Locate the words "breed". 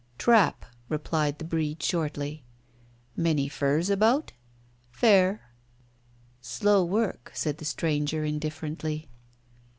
1.45-1.83